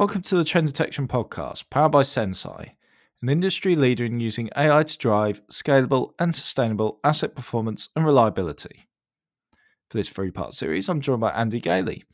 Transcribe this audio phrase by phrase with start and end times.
[0.00, 2.70] Welcome to the Trend Detection Podcast, powered by Senseye,
[3.20, 8.88] an industry leader in using AI to drive scalable and sustainable asset performance and reliability.
[9.90, 12.04] For this three part series, I'm joined by Andy Gailey,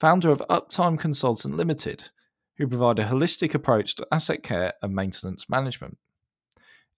[0.00, 2.08] founder of Uptime Consultant Limited,
[2.56, 5.98] who provide a holistic approach to asset care and maintenance management.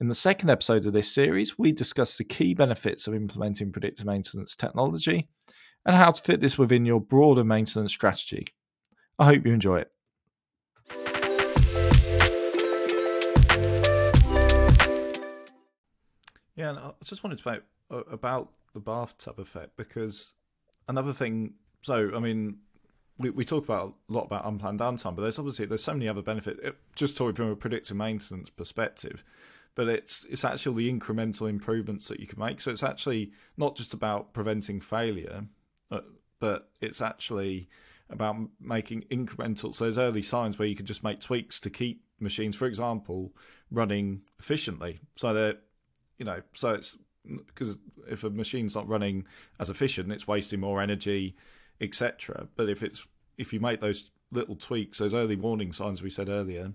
[0.00, 4.06] In the second episode of this series, we discuss the key benefits of implementing predictive
[4.06, 5.28] maintenance technology
[5.84, 8.46] and how to fit this within your broader maintenance strategy.
[9.18, 9.90] I hope you enjoy it.
[16.58, 20.34] Yeah, and I just wanted to about about the bathtub effect because
[20.88, 21.54] another thing.
[21.82, 22.58] So, I mean,
[23.16, 26.08] we, we talk about a lot about unplanned downtime, but there's obviously there's so many
[26.08, 26.60] other benefits.
[26.96, 29.22] Just talking from a predictive maintenance perspective,
[29.76, 32.60] but it's it's actually the incremental improvements that you can make.
[32.60, 35.44] So it's actually not just about preventing failure,
[35.92, 36.00] uh,
[36.40, 37.68] but it's actually
[38.10, 39.72] about making incremental.
[39.72, 43.32] So there's early signs where you can just make tweaks to keep machines, for example,
[43.70, 44.98] running efficiently.
[45.14, 45.60] So that
[46.18, 46.96] you know, so it's
[47.46, 49.26] because if a machine's not running
[49.60, 51.36] as efficient, it's wasting more energy,
[51.80, 52.48] etc.
[52.56, 56.28] But if it's if you make those little tweaks, those early warning signs we said
[56.28, 56.72] earlier,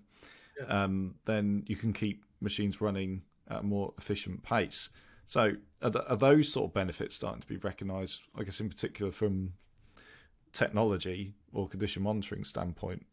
[0.60, 0.84] yeah.
[0.84, 4.90] um, then you can keep machines running at a more efficient pace.
[5.26, 8.22] So are, the, are those sort of benefits starting to be recognised?
[8.38, 9.54] I guess in particular from
[10.52, 13.06] technology or condition monitoring standpoint.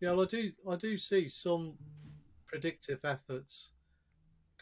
[0.00, 0.52] Yeah, well, I do.
[0.70, 1.74] I do see some
[2.46, 3.70] predictive efforts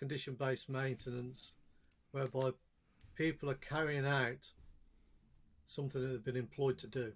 [0.02, 1.52] condition based maintenance
[2.10, 2.50] whereby
[3.14, 4.50] people are carrying out
[5.64, 7.12] something that they've been employed to do.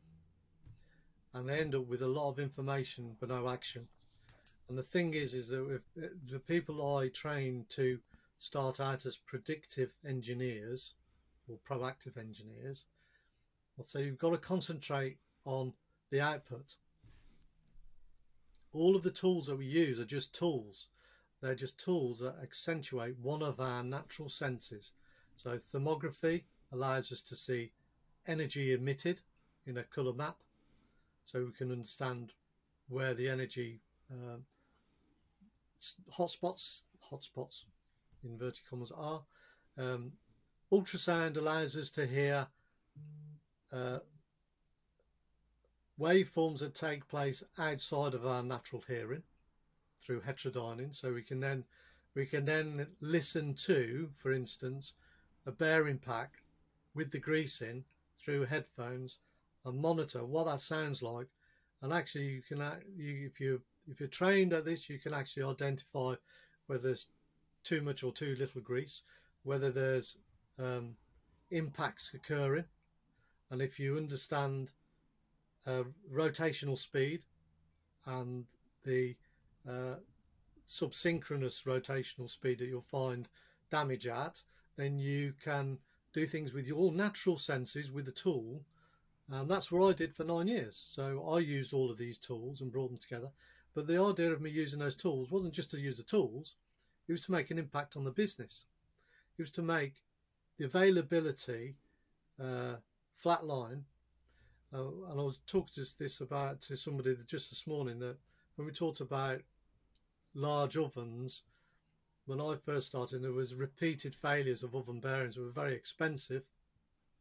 [1.34, 3.88] And they end up with a lot of information but no action.
[4.68, 7.98] And the thing is, is that if, eh, the people I train to
[8.38, 10.94] start out as predictive engineers
[11.48, 12.84] or proactive engineers,
[13.82, 15.72] so you've got to concentrate on
[16.10, 16.76] the output.
[18.72, 20.86] All of the tools that we use are just tools.
[21.40, 24.92] They're just tools that accentuate one of our natural senses.
[25.36, 27.72] So thermography allows us to see
[28.26, 29.20] energy emitted
[29.66, 30.38] in a colour map,
[31.24, 32.32] so we can understand
[32.88, 33.80] where the energy
[34.10, 34.38] uh,
[36.10, 37.64] hotspots, hotspots,
[38.24, 39.22] inverted commas, are.
[39.76, 40.12] Um,
[40.72, 42.46] ultrasound allows us to hear
[43.72, 43.98] uh,
[46.00, 49.22] waveforms that take place outside of our natural hearing
[50.06, 50.94] through heterodyning.
[50.94, 51.64] So we can then
[52.14, 54.94] we can then listen to, for instance,
[55.44, 56.42] a bearing pack
[56.94, 57.84] with the grease in
[58.24, 59.18] through headphones
[59.64, 61.26] and monitor what that sounds like.
[61.82, 62.58] And actually, you can
[62.96, 66.14] you, if you if you're trained at this, you can actually identify
[66.66, 67.08] whether there's
[67.64, 69.02] too much or too little grease,
[69.42, 70.16] whether there's
[70.58, 70.96] um,
[71.50, 72.64] impacts occurring,
[73.50, 74.72] and if you understand
[75.66, 77.22] uh, rotational speed
[78.06, 78.44] and
[78.84, 79.16] the
[79.68, 79.96] uh,
[80.68, 83.28] subsynchronous rotational speed that you'll find
[83.70, 84.42] damage at,
[84.76, 85.78] then you can
[86.12, 88.62] do things with your natural senses with the tool.
[89.30, 90.80] And that's what I did for nine years.
[90.90, 93.30] So I used all of these tools and brought them together.
[93.74, 96.54] But the idea of me using those tools wasn't just to use the tools,
[97.08, 98.64] it was to make an impact on the business.
[99.38, 100.02] It was to make
[100.58, 101.76] the availability
[102.40, 102.76] uh,
[103.22, 103.82] flatline.
[104.72, 108.16] Uh, and I was talking to this about to somebody just this morning that
[108.56, 109.42] when we talked about
[110.36, 111.42] large ovens,
[112.26, 116.42] when I first started, there was repeated failures of oven bearings that were very expensive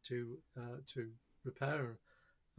[0.04, 1.10] to uh, to
[1.44, 1.98] repair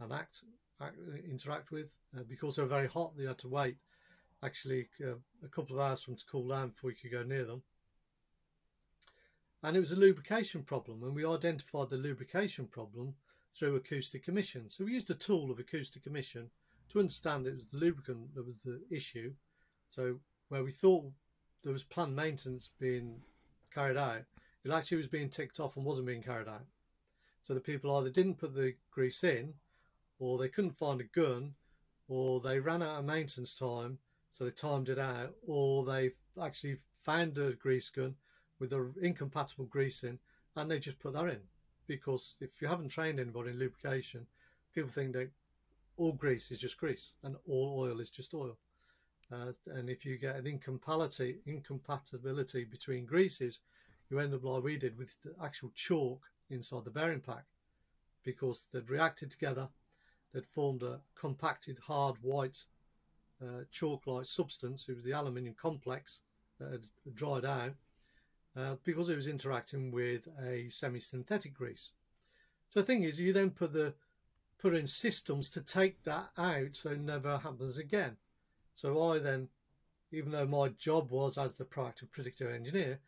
[0.00, 0.42] and act,
[0.80, 0.96] act
[1.30, 3.16] interact with uh, because they were very hot.
[3.16, 3.76] They had to wait
[4.42, 5.14] actually uh,
[5.44, 7.62] a couple of hours for them to cool down before you could go near them.
[9.62, 13.14] And it was a lubrication problem, and we identified the lubrication problem
[13.58, 14.70] through acoustic emission.
[14.70, 16.50] So we used a tool of acoustic emission
[16.92, 19.32] to understand it was the lubricant that was the issue.
[19.88, 21.04] So where we thought
[21.62, 23.20] there was planned maintenance being
[23.72, 24.22] carried out,
[24.64, 26.64] it actually was being ticked off and wasn't being carried out.
[27.42, 29.54] So the people either didn't put the grease in,
[30.18, 31.54] or they couldn't find a gun,
[32.08, 33.98] or they ran out of maintenance time,
[34.32, 36.12] so they timed it out, or they
[36.42, 38.14] actually found a grease gun
[38.58, 40.18] with an incompatible grease in,
[40.56, 41.40] and they just put that in.
[41.86, 44.26] Because if you haven't trained anybody in lubrication,
[44.74, 45.30] people think that
[45.96, 48.56] all grease is just grease and all oil is just oil.
[49.30, 53.60] Uh, and if you get an incompatibility, incompatibility between greases,
[54.10, 57.44] you end up like we did with the actual chalk inside the bearing pack
[58.24, 59.68] because they'd reacted together,
[60.32, 62.64] they'd formed a compacted hard white
[63.42, 64.88] uh, chalk-like substance.
[64.88, 66.20] It was the aluminium complex
[66.58, 67.74] that had dried out
[68.56, 71.92] uh, because it was interacting with a semi-synthetic grease.
[72.68, 73.94] So the thing is, you then put the
[74.58, 78.16] put in systems to take that out so it never happens again.
[78.78, 79.48] So I then,
[80.12, 83.00] even though my job was as the proactive predictive engineer,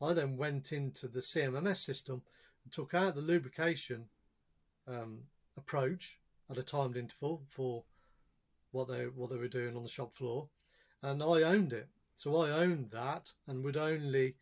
[0.00, 2.22] I then went into the CMMS system
[2.64, 4.08] and took out the lubrication
[4.88, 5.20] um,
[5.56, 6.18] approach
[6.50, 7.84] at a timed interval for
[8.72, 10.48] what they what they were doing on the shop floor,
[11.02, 11.86] and I owned it.
[12.16, 14.34] So I owned that and would only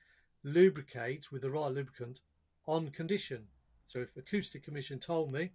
[0.44, 2.20] lubricate with the right lubricant
[2.66, 3.48] on condition.
[3.86, 5.50] So if acoustic emission told me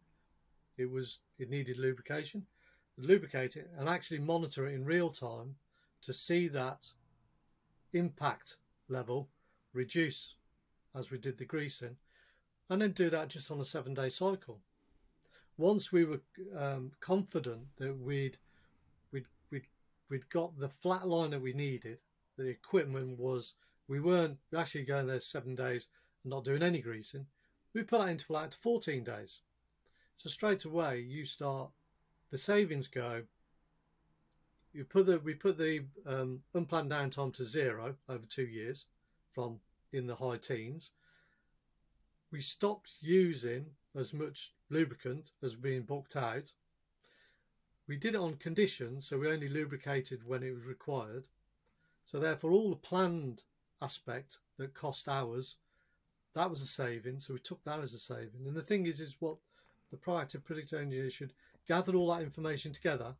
[0.77, 2.45] it was it needed lubrication,
[2.97, 5.55] lubricate it and actually monitor it in real time
[6.01, 6.91] to see that
[7.93, 8.57] impact
[8.89, 9.29] level
[9.73, 10.35] reduce
[10.95, 11.97] as we did the greasing,
[12.69, 14.59] and then do that just on a seven day cycle.
[15.57, 16.21] Once we were
[16.57, 18.37] um, confident that we'd
[19.11, 19.67] we'd we'd
[20.09, 21.97] we'd got the flat line that we needed,
[22.37, 23.53] the equipment was
[23.87, 25.87] we weren't actually going there seven days
[26.23, 27.25] and not doing any greasing.
[27.73, 29.41] We put that interval out to 14 days.
[30.15, 31.69] So straight away you start
[32.31, 33.23] the savings go.
[34.73, 38.85] You put the we put the um, unplanned downtime to zero over two years,
[39.31, 39.59] from
[39.93, 40.91] in the high teens.
[42.31, 43.67] We stopped using
[43.97, 46.51] as much lubricant as being booked out.
[47.87, 51.27] We did it on condition, so we only lubricated when it was required.
[52.03, 53.43] So therefore, all the planned
[53.81, 55.55] aspect that cost hours,
[56.33, 57.19] that was a saving.
[57.19, 58.45] So we took that as a saving.
[58.45, 59.37] And the thing is, is what
[59.91, 61.33] the proactive predictive engineer should
[61.67, 63.15] gather all that information together,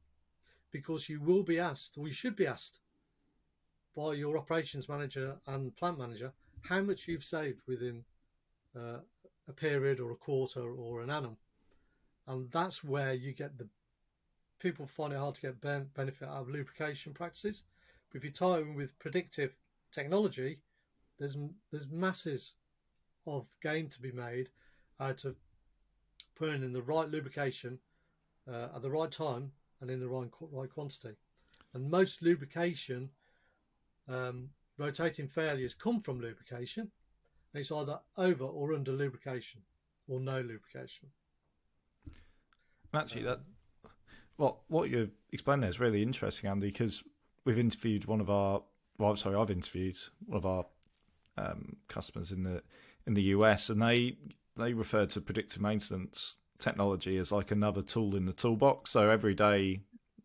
[0.72, 2.80] because you will be asked, or you should be asked,
[3.96, 8.04] by your operations manager and plant manager how much you've saved within
[8.76, 8.98] uh,
[9.48, 11.38] a period or a quarter or an annum.
[12.28, 13.68] And that's where you get the
[14.60, 17.64] people find it hard to get benefit out of lubrication practices.
[18.12, 19.56] But if you tie it with predictive
[19.92, 20.60] technology,
[21.20, 21.38] there's
[21.72, 22.54] there's masses
[23.28, 24.50] of gain to be made
[25.00, 25.36] out of
[26.36, 27.80] putting in the right lubrication
[28.52, 29.52] uh, at the right time
[29.82, 31.16] and in the right right quantity.
[31.74, 33.10] And most lubrication
[34.08, 36.92] um, rotating failures come from lubrication.
[37.54, 39.62] It's either over or under lubrication,
[40.08, 41.10] or no lubrication.
[42.94, 43.40] Actually, that
[44.38, 47.04] what what you explained there is really interesting, Andy, because
[47.46, 48.62] we've interviewed one of our
[48.98, 50.66] well, sorry, I've interviewed one of our
[51.38, 52.62] um, customers in the
[53.08, 54.18] in the US, and they
[54.58, 58.92] they refer to predictive maintenance technology as like another tool in the toolbox.
[58.92, 59.82] So every day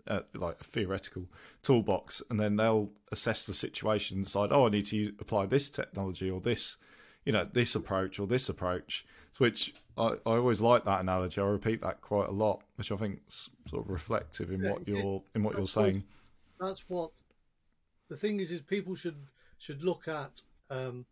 [0.09, 1.27] uh, like a theoretical
[1.63, 5.47] toolbox, and then they'll assess the situation and decide, oh, I need to use, apply
[5.47, 6.79] this technology or this,
[7.25, 9.07] you know, this approach or this approach.
[9.39, 11.41] Which I, I always like that analogy.
[11.41, 14.73] I repeat that quite a lot, which I think is sort of reflective in yeah,
[14.73, 16.05] what you're in what you're saying.
[16.59, 17.11] What, that's what
[18.11, 18.53] the thing is.
[18.53, 19.17] Is people should
[19.57, 21.07] should look at um,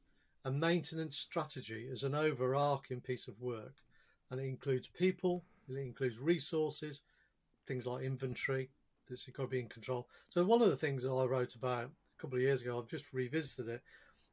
[0.45, 3.75] a maintenance strategy as an overarching piece of work,
[4.31, 7.03] and it includes people, it includes resources,
[7.67, 8.71] things like inventory,
[9.11, 10.09] you've got to be in control.
[10.29, 12.91] So one of the things that I wrote about a couple of years ago, I've
[12.91, 13.83] just revisited it,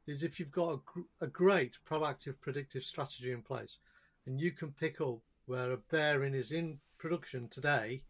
[0.06, 0.80] is if you've got
[1.20, 3.78] a, a great proactive predictive strategy in place,
[4.26, 8.02] and you can pick up where a bearing is in production today,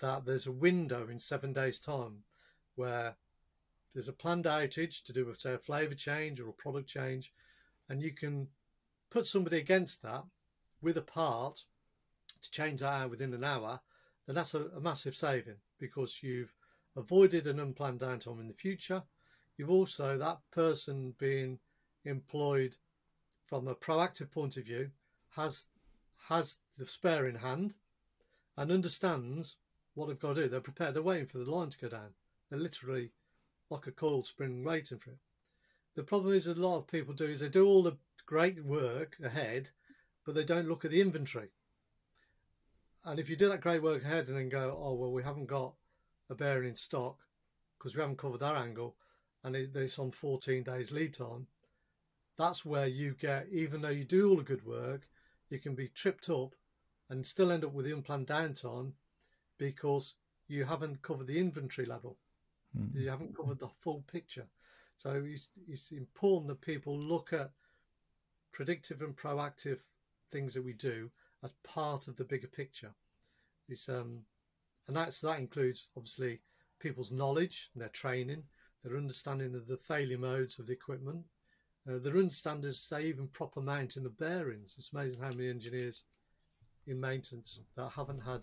[0.00, 2.18] that there's a window in seven days' time
[2.76, 3.14] where
[3.94, 7.32] there's a planned outage to do with say a flavour change or a product change,
[7.88, 8.48] and you can
[9.10, 10.24] put somebody against that
[10.82, 11.64] with a part
[12.42, 13.80] to change that out within an hour,
[14.26, 16.52] then that's a, a massive saving because you've
[16.96, 19.02] avoided an unplanned downtime in the future.
[19.56, 21.58] You've also, that person being
[22.04, 22.76] employed
[23.46, 24.90] from a proactive point of view
[25.30, 25.66] has
[26.28, 27.74] has the spare in hand
[28.56, 29.56] and understands
[29.94, 30.48] what they've got to do.
[30.48, 30.94] They're prepared.
[30.94, 32.14] They're waiting for the line to go down.
[32.48, 33.10] They're literally
[33.70, 35.18] like a coiled spring waiting for it.
[35.94, 39.16] The problem is a lot of people do is they do all the great work
[39.22, 39.70] ahead,
[40.24, 41.48] but they don't look at the inventory.
[43.04, 45.46] And if you do that great work ahead and then go, oh, well, we haven't
[45.46, 45.74] got
[46.30, 47.18] a bearing in stock
[47.76, 48.94] because we haven't covered that angle
[49.42, 51.46] and it's on 14 days lead time,
[52.38, 55.08] that's where you get, even though you do all the good work,
[55.50, 56.54] you can be tripped up
[57.10, 58.92] and still end up with the unplanned downtime
[59.58, 60.14] because
[60.46, 62.16] you haven't covered the inventory level.
[62.78, 62.94] Mm.
[62.94, 64.46] You haven't covered the full picture.
[64.96, 67.50] So it's, it's important that people look at
[68.52, 69.78] predictive and proactive
[70.32, 71.10] things that we do
[71.44, 72.92] as part of the bigger picture.
[73.68, 74.20] It's, um,
[74.88, 76.40] and that's, that includes obviously
[76.80, 78.42] people's knowledge, their training,
[78.84, 81.24] their understanding of the failure modes of the equipment,
[81.88, 84.74] uh, their understanding say even proper mounting of bearings.
[84.76, 86.04] It's amazing how many engineers
[86.86, 88.42] in maintenance that haven't had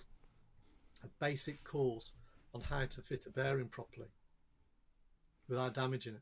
[1.03, 2.11] a basic course
[2.53, 4.07] on how to fit a bearing properly
[5.47, 6.21] without damaging it.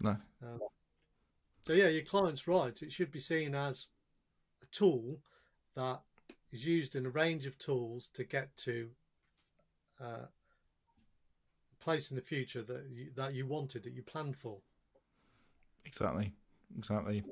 [0.00, 0.16] No.
[0.42, 0.58] Um,
[1.66, 2.80] so yeah, your client's right.
[2.80, 3.88] It should be seen as
[4.62, 5.18] a tool
[5.74, 6.00] that
[6.52, 8.88] is used in a range of tools to get to
[10.00, 14.58] uh, a place in the future that you, that you wanted, that you planned for.
[15.84, 16.32] Exactly,
[16.78, 17.24] exactly.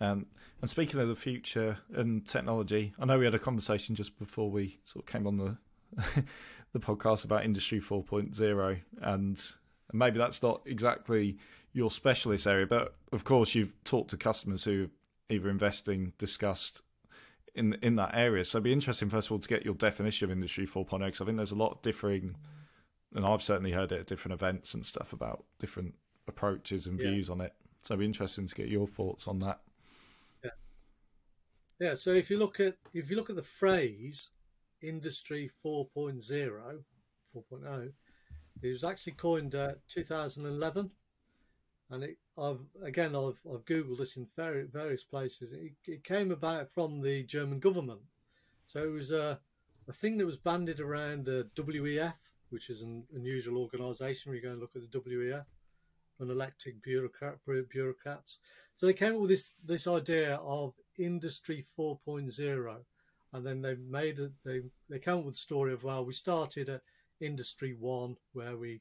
[0.00, 0.26] Um,
[0.60, 4.50] and speaking of the future and technology, I know we had a conversation just before
[4.50, 5.56] we sort of came on the
[6.72, 9.52] the podcast about Industry 4.0, and
[9.92, 11.38] maybe that's not exactly
[11.72, 14.88] your specialist area, but of course you've talked to customers who
[15.28, 16.82] either investing, discussed
[17.54, 18.44] in in that area.
[18.44, 21.20] So it'd be interesting, first of all, to get your definition of Industry 4.0, because
[21.20, 22.36] I think there's a lot of differing,
[23.14, 25.94] and I've certainly heard it at different events and stuff about different
[26.26, 27.32] approaches and views yeah.
[27.32, 27.52] on it.
[27.82, 29.60] So it'd be interesting to get your thoughts on that.
[30.42, 30.50] Yeah.
[31.80, 31.94] Yeah.
[31.94, 34.30] So if you look at if you look at the phrase
[34.82, 36.20] Industry 4.0,
[37.34, 37.92] 4.0,
[38.62, 40.90] it was actually coined uh, 2011,
[41.90, 45.52] and it, I've again I've, I've googled this in various places.
[45.52, 48.00] It, it, came about from the German government,
[48.66, 49.38] so it was a,
[49.88, 52.14] a thing that was banded around uh, WEF,
[52.50, 54.30] which is an unusual organisation.
[54.30, 55.44] Where you go and look at the WEF,
[56.20, 58.38] unelected bureaucrat, bureaucrats.
[58.74, 62.76] So they came up with this this idea of Industry 4.0,
[63.32, 64.18] and then they made.
[64.44, 66.82] They they came up with the story of well, we started at
[67.20, 68.80] Industry One where we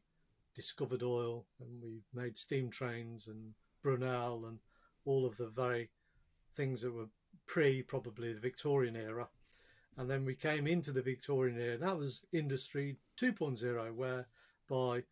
[0.55, 4.59] discovered oil and we made steam trains and Brunel and
[5.05, 5.89] all of the very
[6.55, 7.09] things that were
[7.47, 9.27] pre probably the Victorian era.
[9.97, 15.03] And then we came into the Victorian era, that was Industry 2.0, whereby,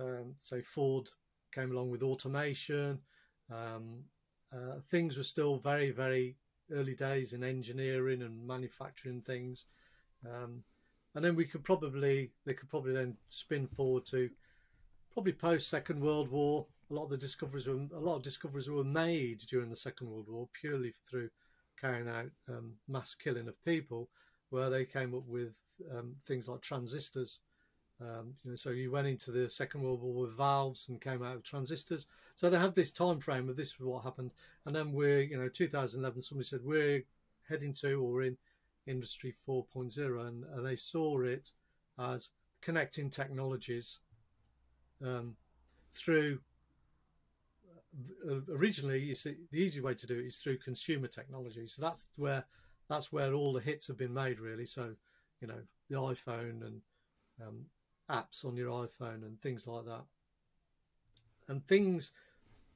[0.00, 1.08] um, say, Ford
[1.52, 3.00] came along with automation.
[3.52, 4.04] Um,
[4.50, 6.36] uh, things were still very, very
[6.72, 9.66] early days in engineering and manufacturing things.
[10.26, 10.62] Um,
[11.14, 14.30] and then we could probably, they could probably then spin forward to
[15.12, 16.66] probably post Second World War.
[16.90, 20.10] A lot of the discoveries were, a lot of discoveries were made during the Second
[20.10, 21.30] World War purely through
[21.80, 24.08] carrying out um, mass killing of people,
[24.50, 25.54] where they came up with
[25.96, 27.40] um, things like transistors
[28.00, 31.22] um, you know, so you went into the Second World War with valves and came
[31.22, 32.06] out with transistors.
[32.34, 34.32] So they have this time frame of this is what happened,
[34.66, 36.22] and then we're you know 2011.
[36.22, 37.04] Somebody said we're
[37.48, 38.36] heading to or in
[38.86, 41.50] Industry 4.0, and, and they saw it
[41.98, 44.00] as connecting technologies
[45.04, 45.36] um,
[45.92, 46.38] through.
[48.28, 51.66] Uh, originally, the, the easy way to do it is through consumer technology.
[51.68, 52.44] So that's where
[52.88, 54.66] that's where all the hits have been made, really.
[54.66, 54.94] So
[55.40, 56.80] you know the iPhone and
[57.46, 57.66] um,
[58.10, 60.04] apps on your iPhone and things like that.
[61.48, 62.12] And things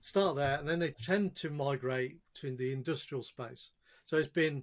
[0.00, 3.70] start there and then they tend to migrate to the industrial space.
[4.04, 4.62] So it's been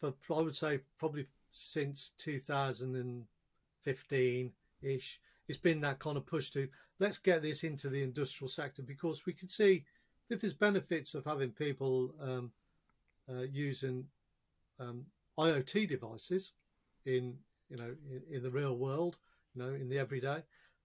[0.00, 5.20] for I would say probably since 2015 ish.
[5.48, 9.26] It's been that kind of push to let's get this into the industrial sector because
[9.26, 9.84] we can see
[10.28, 12.50] if there's benefits of having people um,
[13.30, 14.04] uh, using
[14.80, 15.04] um,
[15.38, 16.52] IoT devices
[17.04, 17.36] in
[17.68, 19.18] you know in, in the real world
[19.56, 20.42] you know, in the everyday,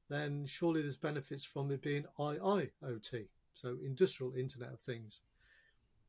[0.09, 5.21] then surely there's benefits from it being IIoT, so industrial Internet of Things.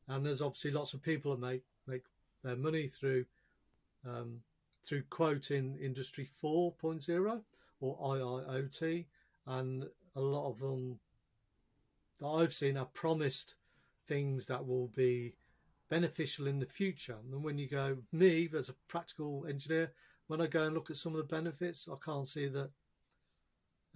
[0.09, 1.63] And there's obviously lots of people that make make
[2.43, 3.25] their money through
[4.07, 4.41] um,
[4.85, 7.41] through quoting Industry 4.0
[7.81, 9.05] or IIoT,
[9.47, 9.85] and
[10.17, 10.99] a lot of them
[12.21, 13.55] that I've seen have promised
[14.07, 15.35] things that will be
[15.89, 17.17] beneficial in the future.
[17.31, 19.93] And when you go, me as a practical engineer,
[20.27, 22.71] when I go and look at some of the benefits, I can't see that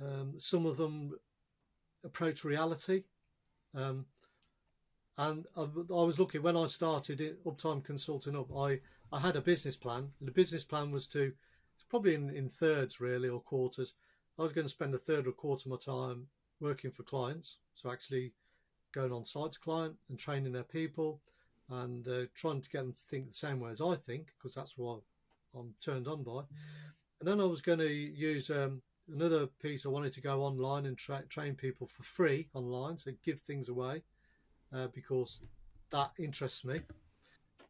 [0.02, 1.14] um, some of them
[2.04, 3.04] approach reality.
[3.74, 4.06] Um,
[5.18, 8.54] and I, I, was looking when I started it, Uptime Consulting Up.
[8.56, 8.80] I
[9.12, 11.32] I had a business plan, and the business plan was to
[11.74, 13.94] it's probably in, in thirds really or quarters.
[14.38, 16.26] I was going to spend a third or a quarter of my time
[16.60, 18.32] working for clients, so actually
[18.92, 21.20] going on site to client and training their people
[21.68, 24.54] and uh, trying to get them to think the same way as I think, because
[24.54, 25.00] that's what
[25.54, 26.42] I'm turned on by.
[27.20, 28.82] And then I was going to use um,
[29.12, 29.84] another piece.
[29.84, 33.68] I wanted to go online and tra- train people for free online, so give things
[33.68, 34.02] away
[34.72, 35.42] uh, because
[35.90, 36.80] that interests me,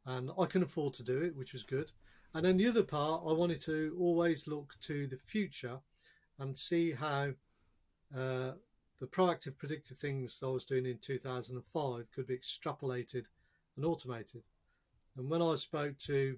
[0.06, 1.92] and I can afford to do it, which was good.
[2.34, 5.78] And then the other part, I wanted to always look to the future
[6.38, 7.32] and see how
[8.14, 8.52] uh,
[9.00, 13.26] the proactive predictive things I was doing in 2005 could be extrapolated
[13.76, 14.42] and automated.
[15.16, 16.36] And when I spoke to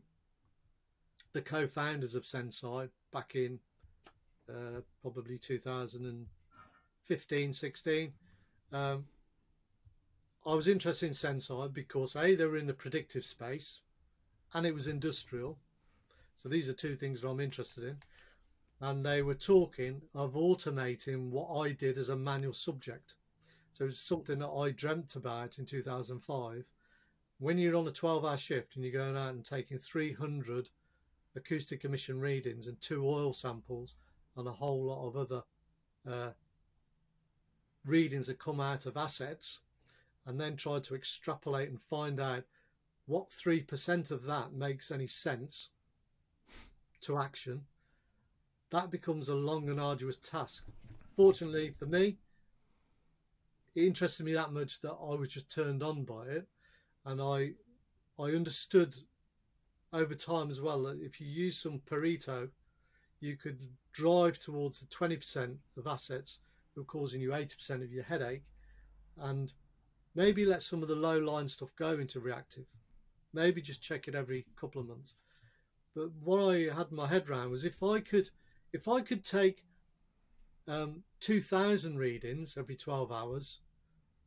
[1.33, 3.59] the co-founders of Senseye back in
[4.49, 8.13] uh, probably 2015, 16.
[8.73, 9.05] Um,
[10.49, 13.83] I was interested in Senseye because a they were in the predictive space,
[14.55, 15.59] and it was industrial.
[16.37, 17.99] So these are two things that I'm interested in.
[18.81, 23.17] And they were talking of automating what I did as a manual subject.
[23.75, 26.65] So it's something that I dreamt about in 2005.
[27.41, 30.71] When you're on a 12 hour shift and you're going out and taking 300
[31.37, 33.97] acoustic emission readings and two oil samples
[34.35, 35.43] and a whole lot of other
[36.11, 36.31] uh,
[37.85, 39.61] readings that come out of assets
[40.29, 42.45] and then try to extrapolate and find out
[43.07, 45.71] what 3% of that makes any sense
[47.01, 47.63] to action,
[48.71, 50.65] that becomes a long and arduous task.
[51.17, 52.19] Fortunately for me,
[53.75, 56.47] it interested me that much that I was just turned on by it,
[57.07, 57.53] and I
[58.19, 58.97] I understood
[59.93, 62.51] over time as well that if you use some Pareto,
[63.21, 63.59] you could
[63.93, 66.39] drive towards the 20% of assets
[66.75, 68.43] who are causing you 80% of your headache,
[69.17, 69.53] and
[70.15, 72.67] maybe let some of the low line stuff go into reactive.
[73.33, 75.15] Maybe just check it every couple of months.
[75.95, 78.31] But what I had my head around was if I could,
[78.73, 79.65] if I could take
[80.67, 83.59] um, 2,000 readings every 12 hours,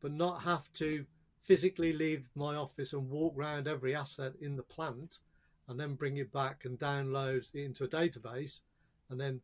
[0.02, 1.06] but not have to
[1.42, 5.20] physically leave my office and walk around every asset in the plant
[5.68, 8.62] and then bring it back and download it into a database
[9.10, 9.42] and then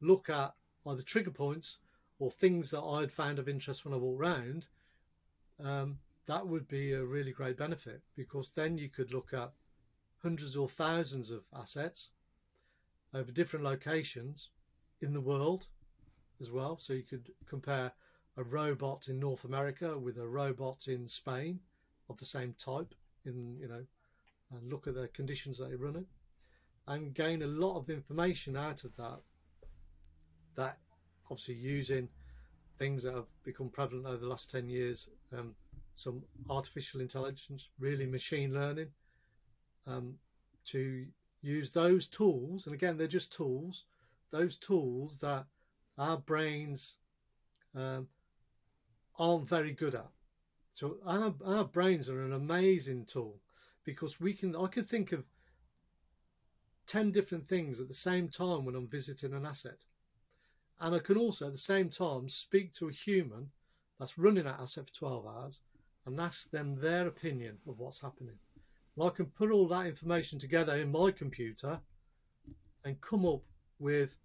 [0.00, 0.54] look at
[0.86, 1.78] either trigger points
[2.18, 4.68] or things that I'd found of interest when I walked around,
[5.62, 9.52] um, that would be a really great benefit because then you could look at
[10.22, 12.08] hundreds or thousands of assets
[13.12, 14.50] over different locations
[15.00, 15.66] in the world
[16.40, 16.78] as well.
[16.78, 17.92] So you could compare
[18.36, 21.60] a robot in North America with a robot in Spain
[22.08, 22.94] of the same type
[23.24, 23.84] in you know
[24.50, 26.06] and look at the conditions that they run in
[26.86, 29.20] and gain a lot of information out of that
[30.56, 30.78] that
[31.30, 32.08] obviously using
[32.78, 35.54] things that have become prevalent over the last 10 years um,
[35.94, 38.88] some artificial intelligence really machine learning
[39.86, 40.14] um,
[40.64, 41.06] to
[41.42, 43.84] use those tools and again they're just tools
[44.30, 45.46] those tools that
[45.96, 46.96] our brains
[47.74, 48.08] um,
[49.18, 50.10] aren't very good at.
[50.72, 53.40] So our, our brains are an amazing tool
[53.84, 55.24] because we can I can think of
[56.86, 59.84] 10 different things at the same time when I'm visiting an asset.
[60.80, 63.50] And I can also at the same time speak to a human
[63.98, 65.60] that's running that asset for 12 hours
[66.06, 68.38] and ask them their opinion of what's happening.
[68.96, 71.80] And I can put all that information together in my computer
[72.84, 73.42] and come up
[73.78, 74.18] with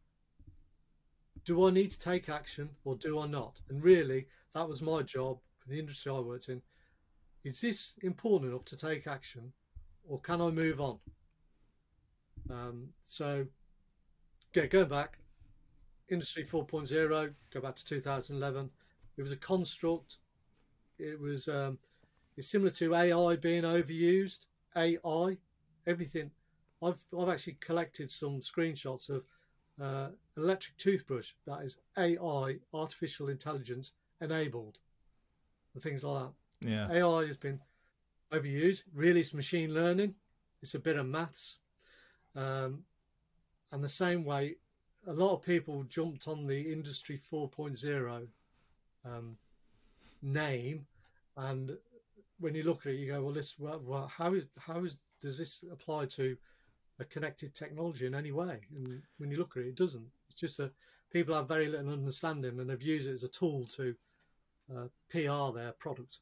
[1.45, 3.61] do I need to take action or do I not?
[3.69, 6.61] And really, that was my job for the industry I worked in.
[7.43, 9.53] Is this important enough to take action,
[10.07, 10.99] or can I move on?
[12.49, 13.45] Um, so,
[14.53, 15.19] yeah, going back,
[16.09, 18.69] Industry 4.0, go back to 2011.
[19.19, 20.19] It was a construct.
[20.97, 21.77] It was um,
[22.37, 24.45] it's similar to AI being overused.
[24.77, 25.37] AI,
[25.85, 26.31] everything.
[26.81, 29.25] I've I've actually collected some screenshots of
[29.81, 34.77] uh, electric toothbrush that is AI, artificial intelligence, enabled
[35.73, 36.29] and things like
[36.61, 36.69] that.
[36.69, 36.89] Yeah.
[36.89, 37.59] AI has been
[38.31, 38.83] overused.
[38.95, 40.15] Really, it's machine learning.
[40.61, 41.57] It's a bit of maths.
[42.37, 42.83] Um,
[43.73, 44.55] and the same way,
[45.05, 48.27] a lot of people jumped on the Industry 4.0
[49.09, 49.37] um,
[50.21, 50.85] name,
[51.37, 51.77] and
[52.39, 54.97] when you look at it, you go, "Well, this, well, well, how is how is
[55.21, 56.37] does this apply to
[56.99, 60.07] a connected technology in any way?" And when you look at it, it doesn't.
[60.29, 60.71] It's just that
[61.11, 63.95] people have very little understanding and they've used it as a tool to
[64.75, 66.19] uh, PR their product.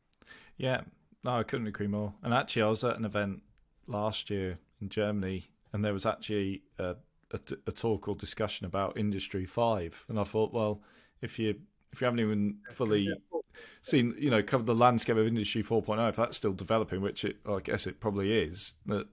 [0.57, 0.81] Yeah,
[1.23, 2.13] no, I couldn't agree more.
[2.23, 3.41] And actually, I was at an event
[3.87, 6.95] last year in Germany, and there was actually a,
[7.31, 10.81] a, a talk or discussion about Industry Five, and I thought, well,
[11.21, 11.55] if you
[11.91, 13.09] if you haven't even fully
[13.81, 17.37] seen, you know, covered the landscape of Industry 4.0, if that's still developing, which it,
[17.47, 19.07] I guess it probably is, that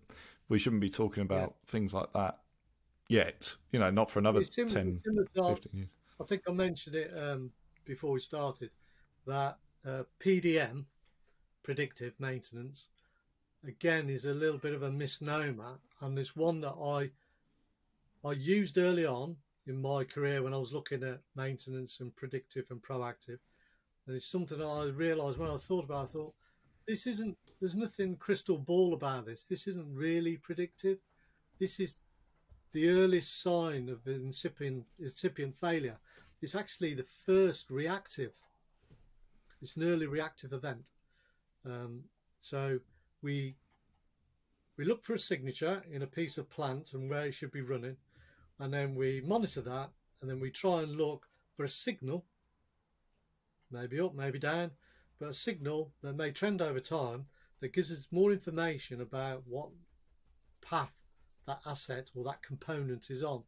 [0.49, 1.71] we shouldn't be talking about yeah.
[1.71, 2.39] things like that
[3.09, 3.55] yet.
[3.73, 5.89] You know, not for another similar, 10, 15 years.
[6.21, 7.51] I think I mentioned it um,
[7.85, 8.71] before we started
[9.27, 10.85] that uh, PDM,
[11.63, 12.87] predictive maintenance,
[13.67, 17.11] again is a little bit of a misnomer, and it's one that I
[18.27, 22.67] I used early on in my career when I was looking at maintenance and predictive
[22.71, 23.39] and proactive.
[24.07, 26.05] And it's something I realised when I thought about.
[26.05, 26.35] It, I thought
[26.87, 27.37] this isn't.
[27.61, 29.45] There's nothing crystal ball about this.
[29.45, 30.99] This isn't really predictive.
[31.59, 31.99] This is
[32.73, 35.97] the earliest sign of incipient, incipient failure.
[36.43, 38.33] It's actually the first reactive.
[39.63, 40.91] It's an early reactive event.
[41.65, 42.03] Um,
[42.41, 42.81] so
[43.23, 43.55] we
[44.77, 47.63] we look for a signature in a piece of plant and where it should be
[47.63, 47.97] running,
[48.65, 49.91] and then we monitor that,
[50.23, 52.25] and then we try and look for a signal,
[53.71, 54.71] maybe up, maybe down,
[55.21, 57.27] but a signal that may trend over time
[57.61, 59.69] that gives us more information about what
[60.63, 60.95] path
[61.47, 63.43] that asset or that component is on.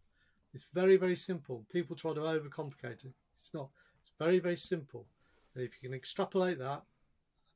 [0.52, 1.64] It's very, very simple.
[1.72, 3.14] People try to overcomplicate it.
[3.38, 3.70] It's not.
[4.02, 5.06] It's very, very simple.
[5.54, 6.82] And if you can extrapolate that,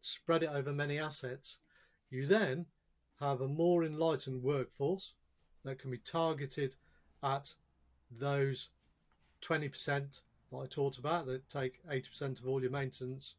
[0.01, 1.59] spread it over many assets,
[2.09, 2.65] you then
[3.21, 5.13] have a more enlightened workforce
[5.63, 6.75] that can be targeted
[7.23, 7.55] at
[8.11, 8.71] those
[9.43, 13.35] 20% that I talked about that take 80% of all your maintenance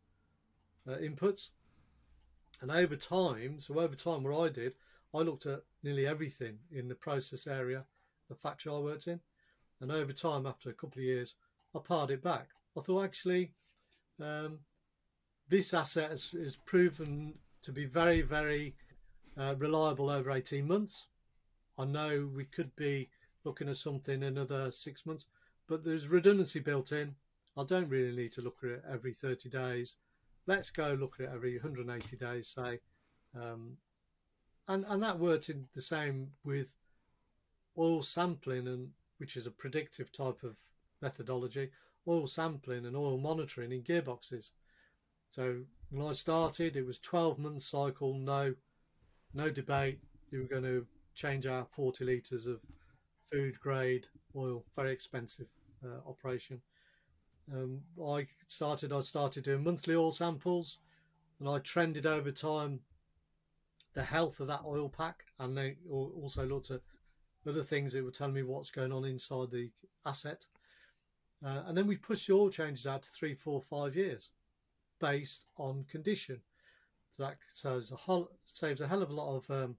[0.88, 1.50] uh, inputs.
[2.62, 4.76] And over time, so over time, what I did,
[5.14, 7.86] I looked at nearly everything in the process area,
[8.30, 9.20] the factory I worked in.
[9.82, 11.36] And over time, after a couple of years,
[11.76, 12.50] I pared it back.
[12.78, 13.52] I thought actually,
[14.22, 14.60] um,
[15.50, 18.76] this asset has, has, proven to be very, very
[19.38, 21.08] uh, reliable over 18 months.
[21.78, 23.10] I know we could be
[23.44, 25.26] looking at something another six months,
[25.68, 27.16] but there's redundancy built in.
[27.58, 29.96] I don't really need to look at it every 30 days.
[30.48, 32.80] Let's go look at it every 180 days, say.
[33.36, 33.78] Um,
[34.68, 36.76] and, and that worked in the same with
[37.78, 40.56] oil sampling, and which is a predictive type of
[41.02, 41.72] methodology,
[42.08, 44.52] oil sampling and oil monitoring in gearboxes.
[45.30, 48.56] So when I started, it was 12 month cycle, no,
[49.34, 50.00] no debate.
[50.32, 52.60] You were going to change out 40 litres of
[53.32, 55.48] food grade oil, very expensive
[55.84, 56.62] uh, operation.
[57.52, 58.94] Um, I started.
[58.94, 60.80] I started doing monthly oil samples,
[61.40, 62.80] and I trended over time
[63.94, 66.82] the health of that oil pack, and then also looked at
[67.48, 69.72] other things that were telling me what's going on inside the
[70.06, 70.46] asset.
[71.44, 74.30] Uh, and then we pushed the oil changes out to three, four, five years,
[75.00, 76.40] based on condition.
[77.10, 79.76] So that saves a, whole, saves a hell of a lot of um,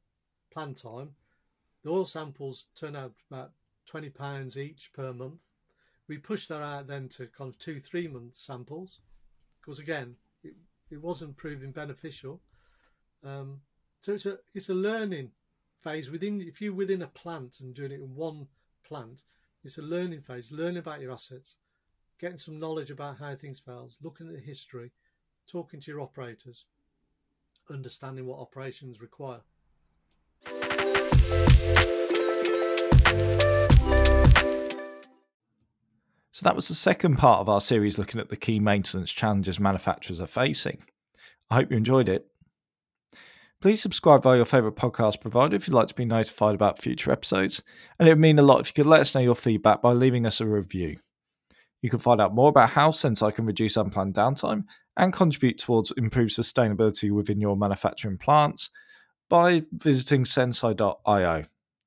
[0.52, 1.10] plan time
[1.82, 3.52] the oil samples turn out about
[3.86, 5.44] twenty pounds each per month.
[6.08, 9.00] We pushed that out then to kind of two, three month samples,
[9.60, 10.54] because again, it,
[10.90, 12.40] it wasn't proving beneficial.
[13.24, 13.60] Um,
[14.00, 15.30] so it's a it's a learning
[15.82, 16.40] phase within.
[16.40, 18.48] If you're within a plant and doing it in one
[18.86, 19.22] plant,
[19.64, 20.50] it's a learning phase.
[20.50, 21.56] Learning about your assets,
[22.18, 24.90] getting some knowledge about how things fail, looking at the history,
[25.50, 26.66] talking to your operators,
[27.70, 29.40] understanding what operations require.
[36.42, 39.60] So that was the second part of our series looking at the key maintenance challenges
[39.60, 40.82] manufacturers are facing.
[41.50, 42.26] I hope you enjoyed it.
[43.60, 47.12] Please subscribe via your favourite podcast provider if you'd like to be notified about future
[47.12, 47.62] episodes,
[47.96, 49.92] and it would mean a lot if you could let us know your feedback by
[49.92, 50.98] leaving us a review.
[51.80, 54.64] You can find out more about how Senseye can reduce unplanned downtime
[54.96, 58.70] and contribute towards improved sustainability within your manufacturing plants
[59.32, 61.44] by visiting senseye.io.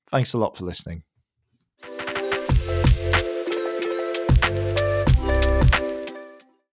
[0.09, 1.03] Thanks a lot for listening.